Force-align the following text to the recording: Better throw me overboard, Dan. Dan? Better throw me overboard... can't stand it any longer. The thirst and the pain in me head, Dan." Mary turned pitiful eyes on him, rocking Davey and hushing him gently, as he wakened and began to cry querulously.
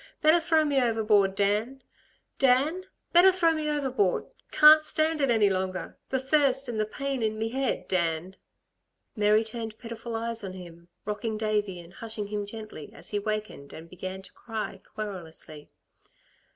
Better 0.23 0.39
throw 0.39 0.65
me 0.65 0.81
overboard, 0.81 1.35
Dan. 1.35 1.83
Dan? 2.39 2.85
Better 3.13 3.31
throw 3.31 3.51
me 3.53 3.69
overboard... 3.69 4.25
can't 4.49 4.83
stand 4.83 5.21
it 5.21 5.29
any 5.29 5.47
longer. 5.47 5.95
The 6.09 6.17
thirst 6.19 6.67
and 6.67 6.79
the 6.79 6.87
pain 6.87 7.21
in 7.21 7.37
me 7.37 7.49
head, 7.49 7.87
Dan." 7.87 8.35
Mary 9.15 9.43
turned 9.43 9.77
pitiful 9.77 10.15
eyes 10.15 10.43
on 10.43 10.53
him, 10.53 10.87
rocking 11.05 11.37
Davey 11.37 11.79
and 11.79 11.93
hushing 11.93 12.25
him 12.25 12.47
gently, 12.47 12.91
as 12.93 13.11
he 13.11 13.19
wakened 13.19 13.73
and 13.73 13.87
began 13.91 14.23
to 14.23 14.33
cry 14.33 14.81
querulously. 14.83 15.69